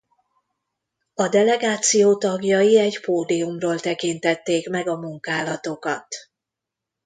A 1.13 1.27
delegáció 1.27 2.17
tagjai 2.17 2.77
egy 2.79 3.01
pódiumról 3.05 3.79
tekintették 3.79 4.69
meg 4.69 4.87
a 4.87 4.97
munkálatokat. 4.97 6.07